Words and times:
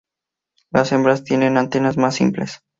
Las 0.71 0.91
hembras 0.93 1.23
tienen 1.23 1.57
antenas 1.59 1.95
más 1.95 2.15
simples. 2.15 2.61